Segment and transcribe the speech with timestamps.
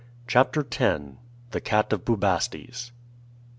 [0.25, 1.11] CHAPTER X.
[1.51, 2.91] THE CAT OF BUBASTES.